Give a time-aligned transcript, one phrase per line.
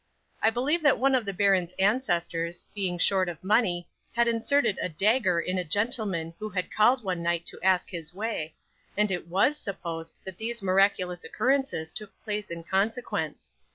[0.41, 4.89] I believe that one of the baron's ancestors, being short of money, had inserted a
[4.89, 8.55] dagger in a gentleman who called one night to ask his way,
[8.97, 13.53] and it WAS supposed that these miraculous occurrences took place in consequence.